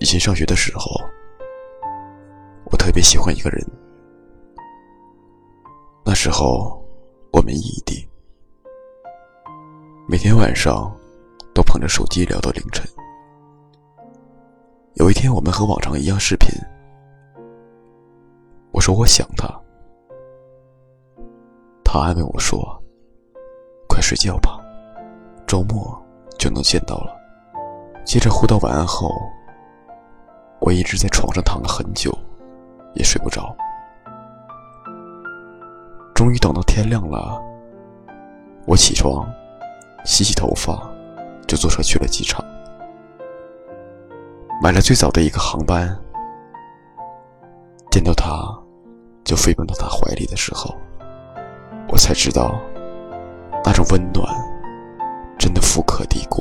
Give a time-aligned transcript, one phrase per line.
[0.00, 0.98] 以前上学的时候，
[2.70, 3.62] 我特别喜欢一个人。
[6.02, 6.82] 那时候
[7.34, 8.08] 我们异地，
[10.08, 10.90] 每天晚上
[11.54, 12.82] 都捧着手机聊到凌晨。
[14.94, 16.48] 有一天，我们和往常一样视频，
[18.72, 19.46] 我说我想他，
[21.84, 22.58] 他安慰我说
[23.86, 24.58] ：“快睡觉吧，
[25.46, 25.94] 周末
[26.38, 27.14] 就能见到了。”
[28.02, 29.10] 接着互道晚安后。
[30.60, 32.16] 我一直在床上躺了很久，
[32.94, 33.56] 也睡不着。
[36.14, 37.40] 终于等到天亮了，
[38.66, 39.26] 我起床，
[40.04, 40.78] 洗洗头发，
[41.46, 42.44] 就坐车去了机场，
[44.62, 45.98] 买了最早的一个航班。
[47.90, 48.56] 见到他，
[49.24, 50.76] 就飞奔到他怀里的时候，
[51.88, 52.54] 我才知道，
[53.64, 54.26] 那种温暖，
[55.38, 56.40] 真的富可敌国。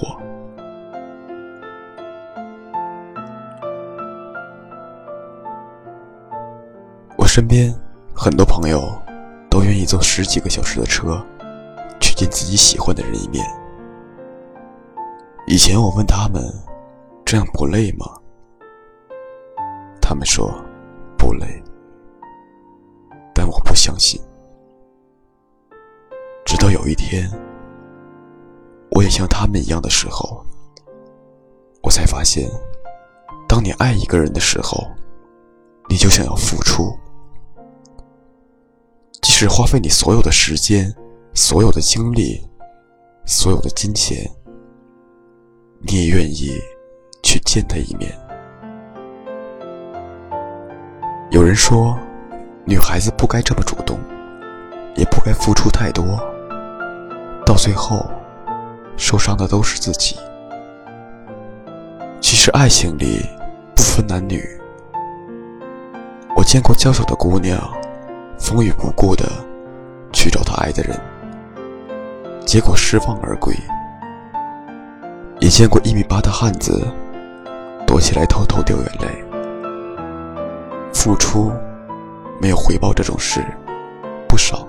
[7.32, 7.72] 身边
[8.12, 8.92] 很多朋友
[9.52, 11.24] 都愿意坐十几个小时的车，
[12.02, 13.46] 去见自己喜欢的人一面。
[15.46, 16.44] 以前我问他们，
[17.24, 18.08] 这样不累吗？
[20.02, 20.52] 他们说
[21.20, 21.46] 不累，
[23.32, 24.20] 但我不相信。
[26.44, 27.30] 直到有一天，
[28.90, 30.44] 我也像他们一样的时候，
[31.84, 32.50] 我才发现，
[33.48, 34.84] 当你爱一个人的时候，
[35.88, 36.92] 你就想要付出。
[39.40, 40.94] 是花费你所有的时间、
[41.34, 42.46] 所有的精力、
[43.26, 44.30] 所有的金钱，
[45.80, 46.52] 你也愿意
[47.24, 48.12] 去见他一面。
[51.32, 51.98] 有人说，
[52.66, 53.98] 女孩子不该这么主动，
[54.98, 56.04] 也不该付出太多，
[57.46, 58.06] 到最后
[58.98, 60.18] 受伤的都是自己。
[62.20, 63.22] 其实爱情里
[63.74, 64.46] 不分男女，
[66.36, 67.79] 我见过娇小的姑娘。
[68.50, 69.30] 风雨不顾的
[70.12, 71.00] 去找他爱的人，
[72.48, 73.56] 结果失望而归。
[75.40, 76.84] 也见过一米八的汉子
[77.86, 79.24] 躲起来偷偷掉眼泪。
[80.92, 81.52] 付出
[82.42, 83.40] 没有回报这种事
[84.28, 84.68] 不少，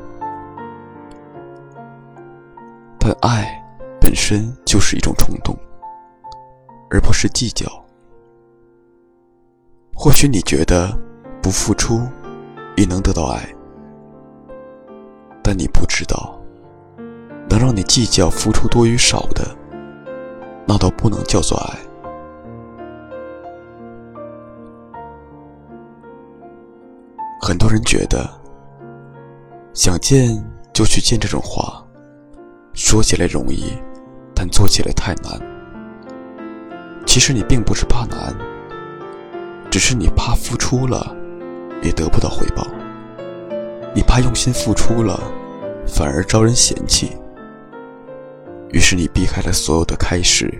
[2.99, 3.49] 但爱
[3.99, 5.57] 本身就是一种冲动，
[6.91, 7.67] 而不是计较。
[9.95, 10.95] 或许你觉得
[11.41, 12.07] 不付出
[12.77, 13.43] 也能得到爱。
[15.53, 16.41] 但你不知道，
[17.49, 19.45] 能让你计较付出多与少的，
[20.65, 21.77] 那都不能叫做爱。
[27.43, 28.31] 很多人觉得，
[29.75, 30.41] 想见
[30.73, 31.85] 就去见这种话，
[32.73, 33.73] 说起来容易，
[34.33, 35.37] 但做起来太难。
[37.05, 38.33] 其实你并不是怕难，
[39.69, 41.13] 只是你怕付出了，
[41.83, 42.65] 也得不到回报。
[43.93, 45.21] 你怕用心付出了，
[45.93, 47.17] 反而招人嫌弃，
[48.71, 50.51] 于是你避开了所有的开始，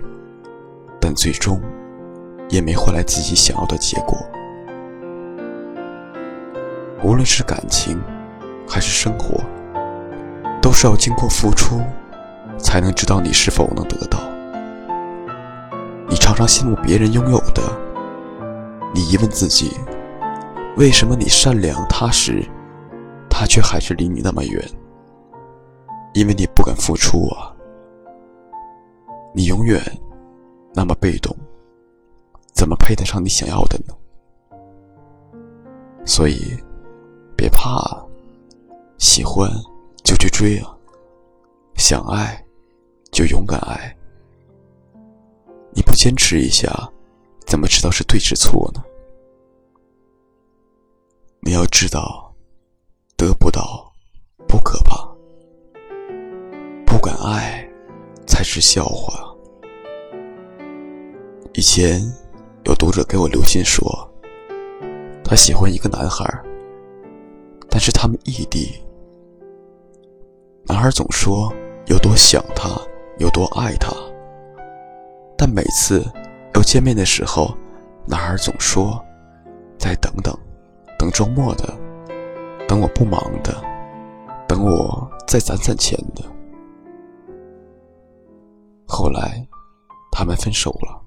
[0.99, 1.59] 但最终
[2.49, 4.17] 也没换来自己想要的结果。
[7.01, 7.99] 无论是感情
[8.67, 9.41] 还是生活，
[10.61, 11.81] 都是要经过付出，
[12.59, 14.19] 才能知道你是否能得到。
[16.07, 17.63] 你常常羡慕别人拥有的，
[18.93, 19.71] 你疑问自己，
[20.75, 22.43] 为什么你善良踏实？
[23.29, 24.63] 他却还是离你那么远，
[26.13, 27.55] 因为你不敢付出啊！
[29.33, 29.81] 你永远
[30.73, 31.35] 那么被动，
[32.53, 33.95] 怎么配得上你想要的呢？
[36.05, 36.57] 所以，
[37.35, 38.05] 别怕啊，
[38.97, 39.49] 喜欢
[40.03, 40.77] 就去追啊！
[41.75, 42.43] 想爱
[43.11, 43.95] 就勇敢爱。
[45.73, 46.69] 你不坚持一下，
[47.45, 48.83] 怎么知道是对是错呢？
[51.41, 52.27] 你要知道。
[53.17, 53.93] 得不到
[54.47, 55.10] 不可怕，
[56.91, 57.65] 不敢爱
[58.27, 59.33] 才是笑话。
[61.53, 62.01] 以前
[62.65, 63.89] 有读者给我留信说，
[65.23, 66.25] 他喜欢一个男孩，
[67.69, 68.83] 但是他们异地。
[70.65, 71.51] 男孩总说
[71.85, 72.69] 有多想他，
[73.19, 73.95] 有多爱他，
[75.37, 76.05] 但每次
[76.55, 77.55] 要见面的时候，
[78.05, 79.01] 男孩总说
[79.77, 80.37] 再等等，
[80.99, 81.73] 等周末的。
[82.67, 83.55] 等我不忙的，
[84.45, 86.23] 等我再攒攒钱的。
[89.01, 89.43] 后来，
[90.11, 91.01] 他们分手了。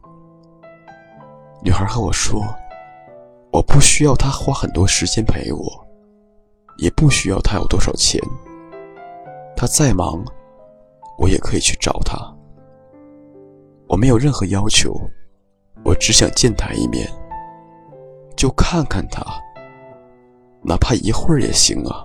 [1.62, 2.42] 女孩和我说
[3.54, 5.86] ：“我不需要他花很多时间陪我，
[6.78, 8.20] 也不需要他有多少钱。
[9.56, 10.24] 他再忙，
[11.18, 12.18] 我也可以去找他。
[13.86, 15.00] 我没有任何要求，
[15.84, 17.08] 我只想见他一面，
[18.36, 19.24] 就看看他，
[20.64, 22.04] 哪怕一会儿也行啊。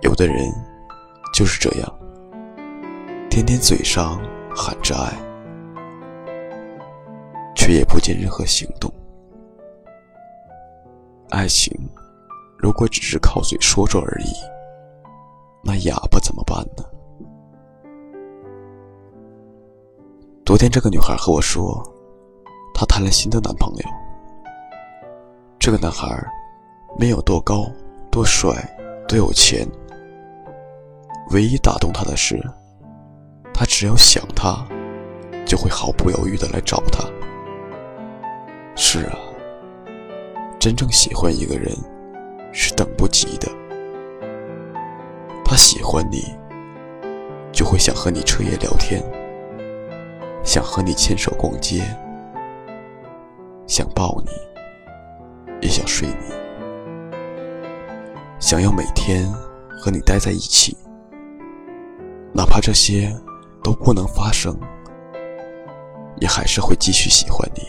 [0.00, 0.50] 有的人
[1.34, 1.97] 就是这样，
[3.30, 4.18] 天天嘴上
[4.54, 5.12] 喊着爱，
[7.54, 8.92] 却也不见任何行动。
[11.28, 11.72] 爱情
[12.58, 14.32] 如果只是靠嘴说说而已，
[15.62, 16.82] 那哑巴怎么办呢？
[20.44, 21.80] 昨天这个女孩和我说，
[22.74, 23.84] 她谈了新的男朋友。
[25.58, 26.08] 这个男孩
[26.98, 27.70] 没有多高、
[28.10, 28.50] 多帅、
[29.06, 29.68] 多有钱，
[31.30, 32.42] 唯一打动她的是，
[33.58, 34.64] 他只要想他，
[35.44, 37.04] 就会毫不犹豫的来找他。
[38.76, 39.18] 是啊，
[40.60, 41.76] 真正喜欢一个人
[42.52, 43.50] 是等不及的。
[45.44, 46.22] 他喜欢你，
[47.50, 49.02] 就会想和你彻夜聊天。
[50.44, 51.82] 想和你牵手逛街，
[53.66, 54.30] 想抱你，
[55.60, 57.16] 也想睡你，
[58.38, 59.28] 想要每天
[59.68, 60.76] 和你待在一起，
[62.32, 63.12] 哪怕这些
[63.62, 64.58] 都不能发生，
[66.20, 67.62] 也还是会继续喜欢你。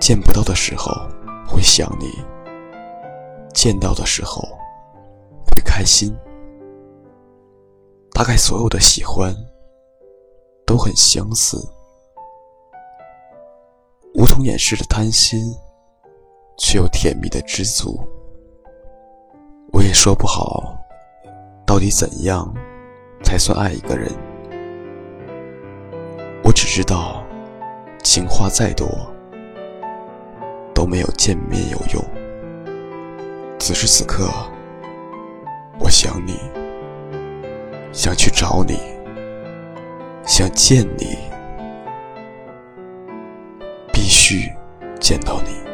[0.00, 0.92] 见不到的时候
[1.46, 2.12] 会想你，
[3.52, 4.42] 见到的时候
[5.50, 6.16] 会开心。
[8.12, 9.34] 大概所有的喜欢。
[10.66, 11.56] 都很相似，
[14.12, 15.40] 无从掩饰的贪心，
[16.58, 17.98] 却又甜蜜的知足。
[19.72, 20.76] 我也说不好，
[21.66, 22.54] 到底怎样
[23.22, 24.10] 才算爱一个人。
[26.42, 27.24] 我只知道，
[28.02, 28.88] 情话再多，
[30.74, 32.04] 都没有见面有用。
[33.58, 34.30] 此时此刻，
[35.78, 36.38] 我想你，
[37.92, 38.78] 想去找你。
[40.24, 41.16] 想见你，
[43.92, 44.52] 必须
[45.00, 45.67] 见到你。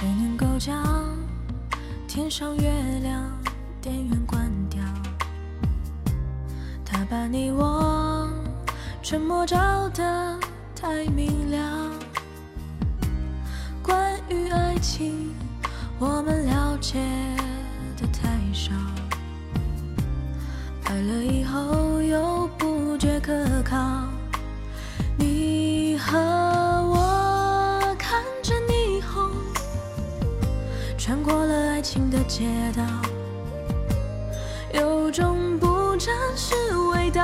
[0.00, 1.14] 谁能够将
[2.08, 3.30] 天上月亮
[3.82, 4.82] 电源关掉？
[6.82, 8.32] 他把你我
[9.02, 10.40] 沉默照得
[10.74, 11.90] 太明了。
[13.82, 15.34] 关于爱情，
[15.98, 16.98] 我们了解
[17.98, 18.72] 的太少。
[20.84, 21.60] 爱了以后
[32.40, 32.82] 街道，
[34.72, 36.54] 有种不真实
[36.94, 37.20] 味道。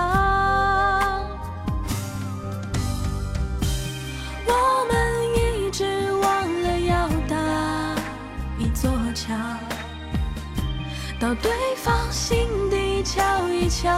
[4.45, 4.95] 我们
[5.35, 7.35] 一直忘了要搭
[8.59, 9.35] 一座桥，
[11.19, 13.89] 到对方心底瞧一瞧，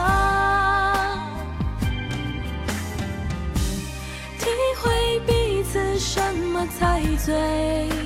[4.39, 4.47] 体
[4.81, 6.21] 会彼此什
[6.53, 7.98] 么才最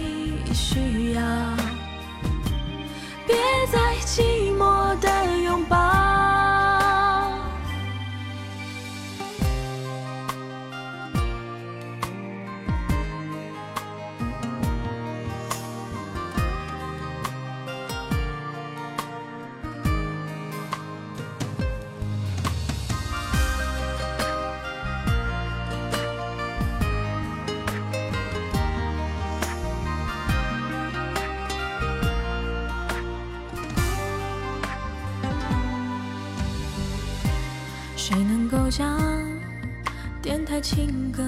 [40.52, 41.22] 台情歌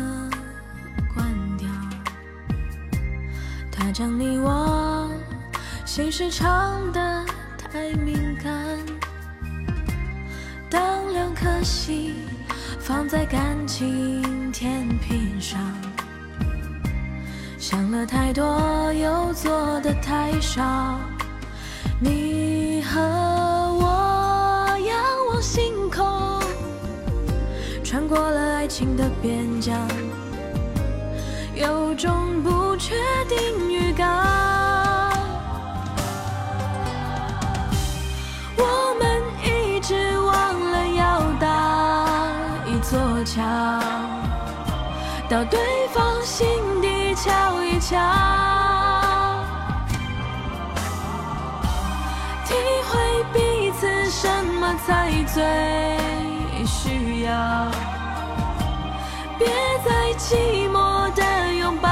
[1.14, 1.26] 关
[1.56, 1.66] 掉？
[3.72, 5.10] 他将你我
[5.86, 7.24] 心事唱得
[7.56, 8.52] 太敏感。
[10.68, 12.16] 当两颗心
[12.78, 15.58] 放在感情天平上，
[17.58, 21.00] 想了太多又做的太少，
[21.98, 24.94] 你和我仰
[25.30, 26.42] 望星空，
[27.82, 29.78] 穿过了爱情的边疆，
[31.54, 32.94] 有种不确
[33.28, 34.09] 定预感。
[38.56, 42.09] 我们一直忘了要搭
[42.66, 43.42] 一座桥，
[45.28, 45.61] 到对
[45.92, 46.49] 方心
[46.80, 47.99] 底瞧一瞧。
[52.47, 52.54] 体
[52.88, 54.26] 会彼此什
[54.59, 57.68] 么才最需要，
[59.44, 59.52] 别
[59.84, 61.90] 再寂寞的拥抱。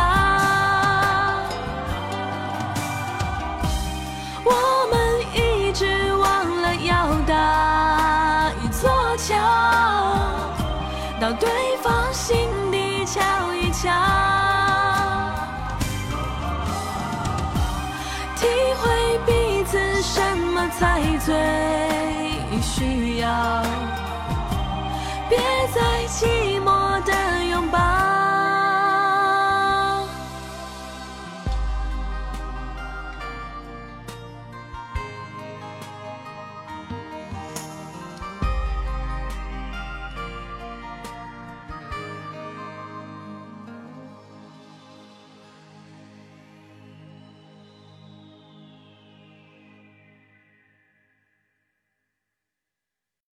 [4.43, 9.37] 我们一直忘了要搭一座桥，
[11.21, 13.21] 到对方心底瞧
[13.53, 13.91] 一瞧。
[18.37, 18.49] 体
[18.81, 21.35] 会彼此什么才最
[22.63, 23.29] 需要，
[25.29, 25.39] 别
[25.75, 28.02] 再寂寞的拥抱。